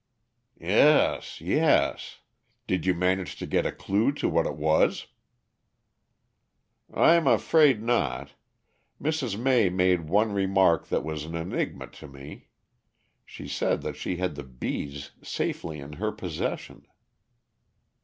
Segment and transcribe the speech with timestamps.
[0.59, 2.21] "Yes, yes.
[2.65, 5.05] Did you manage to get a clue to what it was?"
[6.91, 8.31] "I'm afraid not.
[8.99, 9.37] Mrs.
[9.37, 12.47] May made one remark that was an enigma to me.
[13.27, 16.87] She said that she had the bees safely in her possession."